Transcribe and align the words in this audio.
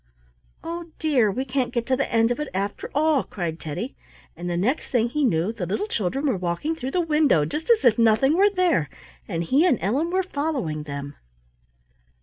"Oh 0.63 0.87
dear! 0.97 1.29
we 1.29 1.45
can't 1.45 1.71
get 1.71 1.85
to 1.85 1.95
the 1.95 2.11
end 2.11 2.31
of 2.31 2.39
it 2.39 2.47
after 2.55 2.89
all," 2.95 3.23
cried 3.23 3.59
Teddy, 3.59 3.95
and 4.35 4.49
the 4.49 4.57
next 4.57 4.89
thing 4.89 5.09
he 5.09 5.23
knew 5.23 5.53
the 5.53 5.67
little 5.67 5.85
children 5.85 6.25
were 6.25 6.37
walking 6.37 6.73
through 6.75 6.89
the 6.89 7.01
window 7.01 7.45
just 7.45 7.69
as 7.69 7.85
if 7.85 7.99
nothing 7.99 8.35
were 8.35 8.49
there, 8.49 8.89
and 9.27 9.43
he 9.43 9.63
and 9.63 9.77
Ellen 9.79 10.09
were 10.09 10.23
following 10.23 10.81
them. 10.85 11.13